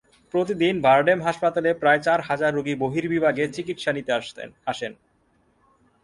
প্রতিদিন 0.33 0.75
বারডেম 0.85 1.19
হাসপাতালে 1.27 1.69
প্রায় 1.81 2.01
চার 2.05 2.19
হাজার 2.29 2.51
রোগী 2.53 2.73
বহির্বিভাগে 2.83 3.43
চিকিত্সা 3.55 3.91
নিতে 3.93 4.11
আসেন। 4.17 4.49